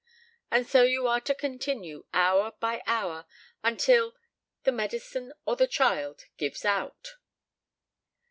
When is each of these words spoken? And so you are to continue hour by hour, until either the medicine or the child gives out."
And 0.49 0.65
so 0.65 0.81
you 0.81 1.05
are 1.05 1.21
to 1.21 1.35
continue 1.35 2.05
hour 2.11 2.53
by 2.59 2.81
hour, 2.87 3.27
until 3.63 4.07
either 4.13 4.17
the 4.63 4.71
medicine 4.71 5.31
or 5.45 5.55
the 5.55 5.67
child 5.67 6.23
gives 6.37 6.65
out." 6.65 7.17